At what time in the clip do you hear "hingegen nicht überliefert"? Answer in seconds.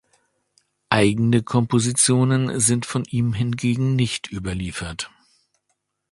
3.33-5.11